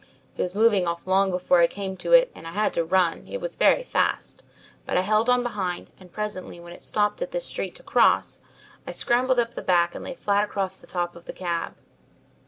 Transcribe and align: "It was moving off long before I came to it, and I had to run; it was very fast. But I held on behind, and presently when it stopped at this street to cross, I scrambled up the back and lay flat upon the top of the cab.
"It 0.35 0.41
was 0.41 0.55
moving 0.55 0.87
off 0.87 1.05
long 1.05 1.29
before 1.29 1.61
I 1.61 1.67
came 1.67 1.95
to 1.97 2.11
it, 2.11 2.31
and 2.33 2.47
I 2.47 2.53
had 2.53 2.73
to 2.73 2.83
run; 2.83 3.27
it 3.27 3.39
was 3.39 3.55
very 3.55 3.83
fast. 3.83 4.41
But 4.87 4.97
I 4.97 5.01
held 5.01 5.29
on 5.29 5.43
behind, 5.43 5.91
and 5.99 6.11
presently 6.11 6.59
when 6.59 6.73
it 6.73 6.81
stopped 6.81 7.21
at 7.21 7.29
this 7.29 7.45
street 7.45 7.75
to 7.75 7.83
cross, 7.83 8.41
I 8.87 8.91
scrambled 8.93 9.37
up 9.37 9.53
the 9.53 9.61
back 9.61 9.93
and 9.93 10.03
lay 10.03 10.15
flat 10.15 10.49
upon 10.49 10.69
the 10.81 10.87
top 10.87 11.15
of 11.15 11.25
the 11.25 11.33
cab. 11.33 11.75